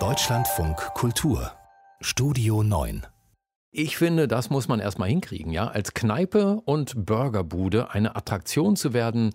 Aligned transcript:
Deutschlandfunk 0.00 0.76
Kultur 0.94 1.52
Studio 2.00 2.64
9 2.64 3.06
ich 3.70 3.96
finde, 3.96 4.26
das 4.26 4.50
muss 4.50 4.66
man 4.66 4.80
erstmal 4.80 5.08
hinkriegen, 5.08 5.52
ja, 5.52 5.68
als 5.68 5.94
Kneipe 5.94 6.60
und 6.64 7.06
Burgerbude 7.06 7.92
eine 7.92 8.16
Attraktion 8.16 8.74
zu 8.74 8.92
werden, 8.94 9.30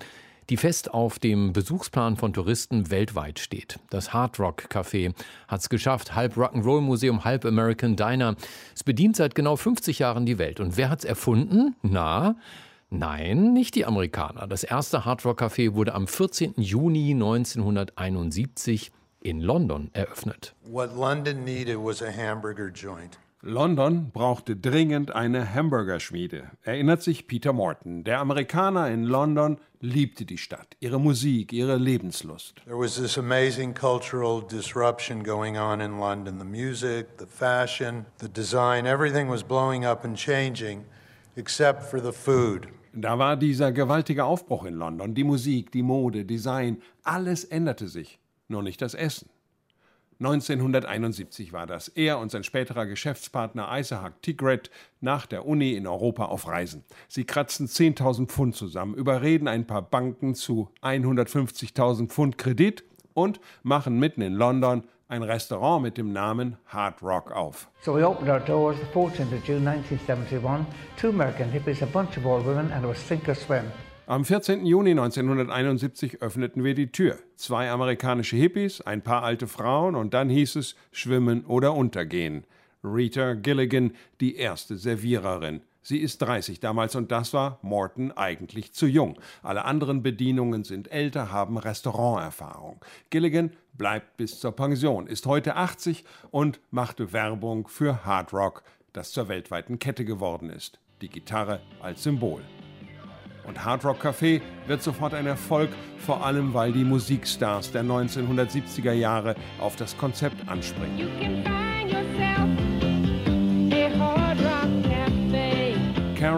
die 0.49 0.57
fest 0.57 0.93
auf 0.93 1.19
dem 1.19 1.53
Besuchsplan 1.53 2.17
von 2.17 2.33
Touristen 2.33 2.91
weltweit 2.91 3.39
steht. 3.39 3.79
Das 3.89 4.13
Hard 4.13 4.39
Rock 4.39 4.67
Café 4.69 5.13
hat 5.47 5.61
es 5.61 5.69
geschafft, 5.69 6.15
halb 6.15 6.35
Rock'n'Roll 6.35 6.81
Museum, 6.81 7.23
halb 7.23 7.45
American 7.45 7.95
Diner. 7.95 8.35
Es 8.75 8.83
bedient 8.83 9.15
seit 9.15 9.35
genau 9.35 9.55
50 9.55 9.99
Jahren 9.99 10.25
die 10.25 10.37
Welt. 10.37 10.59
Und 10.59 10.75
wer 10.75 10.89
hat 10.89 10.99
es 10.99 11.05
erfunden? 11.05 11.75
Na, 11.81 12.35
Nein, 12.91 13.53
nicht 13.53 13.75
die 13.75 13.85
Amerikaner. 13.85 14.47
Das 14.47 14.63
erste 14.63 15.05
Hard 15.05 15.23
Rock 15.23 15.41
Café 15.41 15.75
wurde 15.75 15.93
am 15.93 16.07
14. 16.07 16.55
Juni 16.57 17.11
1971 17.11 18.91
in 19.21 19.41
London 19.41 19.89
eröffnet. 19.93 20.55
What 20.63 20.95
London 20.95 21.43
needed 21.43 21.77
was 21.77 22.01
a 22.01 22.11
hamburger 22.11 22.69
joint. 22.69 23.19
London 23.41 24.11
brauchte 24.11 24.57
dringend 24.57 25.15
eine 25.15 25.53
Hamburgerschmiede, 25.53 26.51
erinnert 26.63 27.01
sich 27.01 27.25
Peter 27.25 27.53
Morton. 27.53 28.03
Der 28.03 28.19
Amerikaner 28.19 28.89
in 28.91 29.05
London 29.05 29.59
liebte 29.79 30.25
die 30.25 30.37
Stadt, 30.37 30.75
ihre 30.81 30.99
Musik, 30.99 31.53
ihre 31.53 31.77
Lebenslust. 31.77 32.61
There 32.65 32.77
was 32.77 32.95
this 32.95 33.17
amazing 33.17 33.73
cultural 33.73 34.41
disruption 34.41 35.23
going 35.23 35.57
on 35.57 35.79
in 35.79 35.99
London. 35.99 36.37
The 36.37 36.43
music, 36.43 37.17
the 37.17 37.25
fashion, 37.25 38.07
the 38.17 38.27
design, 38.27 38.85
everything 38.85 39.29
was 39.29 39.41
blowing 39.41 39.85
up 39.85 40.03
and 40.03 40.17
changing, 40.17 40.83
except 41.37 41.83
for 41.83 42.01
the 42.01 42.11
food. 42.11 42.67
Da 43.01 43.17
war 43.17 43.37
dieser 43.37 43.71
gewaltige 43.71 44.25
Aufbruch 44.25 44.65
in 44.65 44.73
London. 44.73 45.15
Die 45.15 45.23
Musik, 45.23 45.71
die 45.71 45.83
Mode, 45.83 46.25
Design, 46.25 46.81
alles 47.03 47.45
änderte 47.45 47.87
sich, 47.87 48.19
nur 48.49 48.61
nicht 48.61 48.81
das 48.81 48.93
Essen. 48.93 49.29
1971 50.19 51.53
war 51.53 51.65
das. 51.65 51.87
Er 51.87 52.19
und 52.19 52.29
sein 52.29 52.43
späterer 52.43 52.85
Geschäftspartner 52.85 53.69
Isaac 53.71 54.21
Tigret 54.21 54.69
nach 54.99 55.25
der 55.25 55.45
Uni 55.45 55.75
in 55.75 55.87
Europa 55.87 56.25
auf 56.25 56.45
Reisen. 56.45 56.83
Sie 57.07 57.23
kratzen 57.23 57.67
10.000 57.67 58.27
Pfund 58.27 58.57
zusammen, 58.57 58.95
überreden 58.95 59.47
ein 59.47 59.65
paar 59.65 59.81
Banken 59.81 60.35
zu 60.35 60.69
150.000 60.81 62.09
Pfund 62.09 62.37
Kredit 62.37 62.83
und 63.13 63.39
machen 63.63 63.97
mitten 63.97 64.21
in 64.21 64.33
London 64.33 64.83
ein 65.09 65.23
Restaurant 65.23 65.81
mit 65.81 65.97
dem 65.97 66.13
Namen 66.13 66.55
Hard 66.67 67.01
Rock 67.01 67.31
auf. 67.31 67.67
So 67.81 67.95
we 67.95 68.07
opened 68.07 68.29
our 68.29 68.39
doors 68.39 68.77
the 68.77 68.85
14th 68.93 69.33
of 69.33 69.43
June 69.43 69.65
1971. 69.65 70.65
Two 70.97 71.09
American 71.09 71.51
hippies, 71.51 71.81
a 71.81 71.87
bunch 71.87 72.15
of 72.17 72.25
old 72.25 72.45
women 72.45 72.71
and 72.71 72.85
it 72.85 72.87
was 72.87 72.99
sink 72.99 73.27
or 73.27 73.35
swim. 73.35 73.71
Am 74.05 74.23
14. 74.23 74.65
Juni 74.65 74.91
1971 74.91 76.21
öffneten 76.21 76.63
wir 76.63 76.73
die 76.73 76.91
Tür. 76.91 77.17
Zwei 77.35 77.69
amerikanische 77.69 78.37
Hippies, 78.37 78.81
ein 78.81 79.01
paar 79.01 79.23
alte 79.23 79.47
Frauen 79.47 79.95
und 79.95 80.13
dann 80.13 80.29
hieß 80.29 80.55
es 80.55 80.75
Schwimmen 80.91 81.45
oder 81.45 81.73
Untergehen. 81.73 82.43
Rita 82.83 83.33
Gilligan, 83.33 83.91
die 84.21 84.35
erste 84.35 84.77
Serviererin. 84.77 85.61
Sie 85.81 85.97
ist 85.97 86.21
30 86.21 86.59
damals 86.59 86.95
und 86.95 87.11
das 87.11 87.33
war 87.33 87.59
Morton 87.61 88.11
eigentlich 88.11 88.73
zu 88.73 88.85
jung. 88.85 89.17
Alle 89.41 89.65
anderen 89.65 90.03
Bedienungen 90.03 90.63
sind 90.63 90.91
älter, 90.91 91.31
haben 91.31 91.57
Restauranterfahrung. 91.57 92.81
Gilligan 93.09 93.51
bleibt 93.73 94.17
bis 94.17 94.39
zur 94.39 94.51
Pension, 94.51 95.07
ist 95.07 95.25
heute 95.25 95.55
80 95.55 96.03
und 96.31 96.59
machte 96.69 97.13
Werbung 97.13 97.67
für 97.67 98.05
Hard 98.05 98.33
Rock, 98.33 98.63
das 98.93 99.11
zur 99.11 99.29
weltweiten 99.29 99.79
Kette 99.79 100.05
geworden 100.05 100.49
ist. 100.49 100.79
Die 101.01 101.09
Gitarre 101.09 101.61
als 101.81 102.03
Symbol. 102.03 102.41
Und 103.47 103.65
Hard 103.65 103.83
Rock 103.85 104.05
Café 104.05 104.41
wird 104.67 104.83
sofort 104.83 105.13
ein 105.15 105.25
Erfolg, 105.25 105.69
vor 105.97 106.23
allem 106.23 106.53
weil 106.53 106.71
die 106.71 106.83
Musikstars 106.83 107.71
der 107.71 107.83
1970er 107.83 108.91
Jahre 108.91 109.35
auf 109.59 109.75
das 109.75 109.97
Konzept 109.97 110.47
anspringen. 110.47 111.43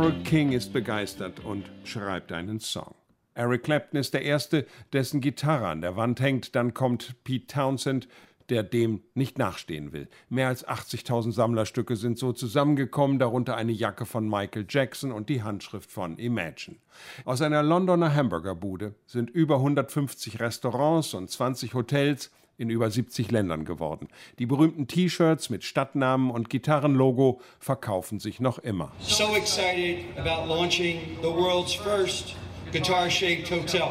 Carol 0.02 0.24
King 0.24 0.52
ist 0.52 0.74
begeistert 0.74 1.42
und 1.46 1.70
schreibt 1.84 2.32
einen 2.32 2.60
Song. 2.60 2.96
Eric 3.36 3.62
Clapton 3.62 4.00
ist 4.00 4.16
der 4.16 4.24
Erste, 4.24 4.66
dessen 4.94 5.22
Gitarre 5.22 5.68
an 5.68 5.82
der 5.82 5.96
Wand 5.96 6.20
hängt. 6.20 6.56
Dann 6.56 6.74
kommt 6.74 7.24
Pete 7.24 7.46
Townsend, 7.46 8.08
der 8.50 8.64
dem 8.64 9.04
nicht 9.14 9.38
nachstehen 9.38 9.94
will. 9.94 10.08
Mehr 10.28 10.48
als 10.48 10.68
80.000 10.68 11.34
Sammlerstücke 11.34 11.96
sind 11.96 12.18
so 12.18 12.34
zusammengekommen, 12.34 13.20
darunter 13.20 13.56
eine 13.56 13.74
Jacke 13.74 14.08
von 14.08 14.28
Michael 14.28 14.66
Jackson 14.68 15.12
und 15.12 15.30
die 15.30 15.44
Handschrift 15.44 15.92
von 15.92 16.18
Imagine. 16.18 16.78
Aus 17.24 17.44
einer 17.44 17.62
Londoner 17.62 18.16
Hamburgerbude 18.16 18.96
sind 19.06 19.30
über 19.30 19.58
150 19.58 20.40
Restaurants 20.40 21.14
und 21.14 21.30
20 21.30 21.76
Hotels 21.76 22.32
in 22.62 22.70
über 22.70 22.92
70 22.92 23.32
Ländern 23.32 23.66
geworden. 23.66 24.08
Die 24.38 24.46
berühmten 24.46 24.88
T-Shirts 24.88 25.50
mit 25.50 25.64
Stadtnamen 25.64 26.30
und 26.30 26.50
Gitarrenlogo 26.50 27.42
verkaufen 27.60 28.20
sich 28.20 28.40
noch 28.40 28.60
immer. 28.60 28.92
So 29.00 29.36
excited 29.36 30.06
about 30.16 30.48
launching 30.48 31.18
the 31.22 31.28
world's 31.28 31.74
first 31.74 32.36
guitar-shaped 32.72 33.50
hotel. 33.50 33.88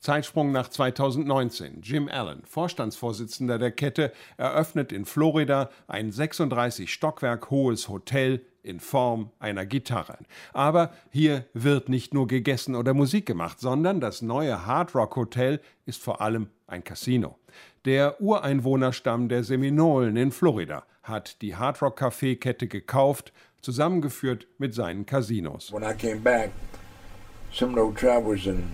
Zeitsprung 0.00 0.52
nach 0.52 0.68
2019. 0.68 1.80
Jim 1.82 2.08
Allen, 2.08 2.42
Vorstandsvorsitzender 2.44 3.58
der 3.58 3.70
Kette, 3.70 4.12
eröffnet 4.36 4.92
in 4.92 5.04
Florida 5.04 5.70
ein 5.86 6.10
36 6.10 6.92
Stockwerk 6.92 7.50
hohes 7.50 7.88
Hotel 7.88 8.42
in 8.62 8.80
Form 8.80 9.30
einer 9.38 9.66
Gitarre. 9.66 10.18
Aber 10.52 10.92
hier 11.10 11.44
wird 11.52 11.88
nicht 11.88 12.12
nur 12.12 12.26
gegessen 12.26 12.74
oder 12.74 12.94
Musik 12.94 13.26
gemacht, 13.26 13.60
sondern 13.60 14.00
das 14.00 14.22
neue 14.22 14.66
Hard 14.66 14.94
Rock 14.94 15.16
Hotel 15.16 15.60
ist 15.86 16.02
vor 16.02 16.20
allem 16.20 16.48
ein 16.66 16.82
Casino. 16.82 17.38
Der 17.84 18.18
Ureinwohnerstamm 18.18 19.28
der 19.28 19.44
Seminolen 19.44 20.16
in 20.16 20.32
Florida 20.32 20.86
hat 21.02 21.42
die 21.42 21.54
Hard 21.54 21.82
Rock 21.82 22.00
Café 22.00 22.34
Kette 22.34 22.66
gekauft, 22.66 23.30
zusammengeführt 23.60 24.46
mit 24.56 24.74
seinen 24.74 25.04
Casinos. 25.04 25.70
When 25.70 25.82
I 25.82 25.92
came 25.92 26.20
back, 26.20 26.50
in 28.46 28.64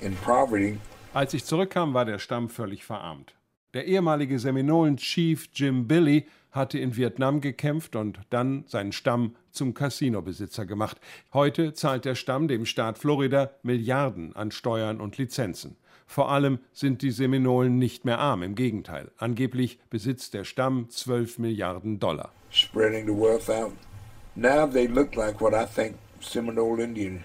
in 0.00 0.16
poverty. 0.16 0.78
Als 1.14 1.34
ich 1.34 1.44
zurückkam, 1.44 1.94
war 1.94 2.04
der 2.04 2.18
Stamm 2.18 2.48
völlig 2.48 2.84
verarmt. 2.84 3.36
Der 3.74 3.86
ehemalige 3.86 4.38
Seminolen-Chief 4.38 5.48
Jim 5.54 5.88
Billy 5.88 6.26
hatte 6.50 6.78
in 6.78 6.94
Vietnam 6.94 7.40
gekämpft 7.40 7.96
und 7.96 8.20
dann 8.28 8.64
seinen 8.66 8.92
Stamm 8.92 9.34
zum 9.50 9.72
Casinobesitzer 9.72 10.66
gemacht. 10.66 11.00
Heute 11.32 11.72
zahlt 11.72 12.04
der 12.04 12.14
Stamm 12.14 12.48
dem 12.48 12.66
Staat 12.66 12.98
Florida 12.98 13.50
Milliarden 13.62 14.36
an 14.36 14.50
Steuern 14.50 15.00
und 15.00 15.16
Lizenzen. 15.16 15.76
Vor 16.06 16.30
allem 16.30 16.58
sind 16.74 17.00
die 17.00 17.10
Seminolen 17.10 17.78
nicht 17.78 18.04
mehr 18.04 18.18
arm, 18.18 18.42
im 18.42 18.54
Gegenteil. 18.54 19.10
Angeblich 19.16 19.78
besitzt 19.88 20.34
der 20.34 20.44
Stamm 20.44 20.90
12 20.90 21.38
Milliarden 21.38 21.98
Dollar. 21.98 22.30
Spreading 22.50 23.06
the 23.06 23.14
wealth 23.14 23.48
out. 23.48 23.72
Now 24.34 24.66
they 24.66 24.86
look 24.86 25.14
like 25.14 25.40
what 25.40 25.54
I 25.54 25.64
think 25.64 25.96
Seminole 26.20 26.82
Indian 26.82 27.24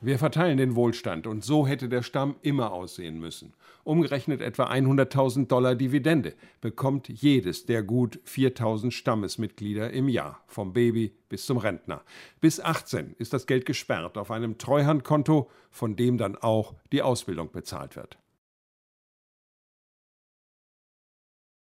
wir 0.00 0.18
verteilen 0.18 0.56
den 0.56 0.74
Wohlstand 0.76 1.26
und 1.26 1.44
so 1.44 1.66
hätte 1.66 1.90
der 1.90 2.02
Stamm 2.02 2.36
immer 2.40 2.72
aussehen 2.72 3.20
müssen. 3.20 3.52
Umgerechnet 3.84 4.40
etwa 4.40 4.70
100.000 4.70 5.46
Dollar 5.46 5.74
Dividende 5.74 6.32
bekommt 6.62 7.08
jedes 7.08 7.66
der 7.66 7.82
gut 7.82 8.18
4.000 8.26 8.92
Stammesmitglieder 8.92 9.90
im 9.90 10.08
Jahr, 10.08 10.40
vom 10.46 10.72
Baby 10.72 11.12
bis 11.28 11.44
zum 11.44 11.58
Rentner. 11.58 12.02
Bis 12.40 12.60
18 12.60 13.14
ist 13.18 13.34
das 13.34 13.46
Geld 13.46 13.66
gesperrt 13.66 14.16
auf 14.16 14.30
einem 14.30 14.56
Treuhandkonto, 14.56 15.50
von 15.70 15.96
dem 15.96 16.16
dann 16.16 16.36
auch 16.36 16.74
die 16.92 17.02
Ausbildung 17.02 17.52
bezahlt 17.52 17.94
wird. 17.94 18.19